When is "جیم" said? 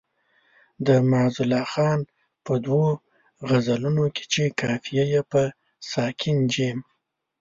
6.53-6.79